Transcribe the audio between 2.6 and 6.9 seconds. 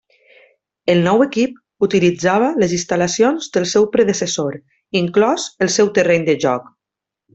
les instal·lacions del seu predecessor, inclòs el seu terreny de joc.